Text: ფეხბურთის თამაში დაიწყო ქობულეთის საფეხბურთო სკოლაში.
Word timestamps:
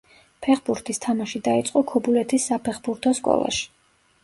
ფეხბურთის 0.45 0.99
თამაში 1.03 1.41
დაიწყო 1.49 1.85
ქობულეთის 1.93 2.51
საფეხბურთო 2.53 3.17
სკოლაში. 3.23 3.71